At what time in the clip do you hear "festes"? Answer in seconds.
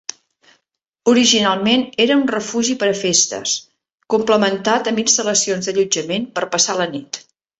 3.01-3.53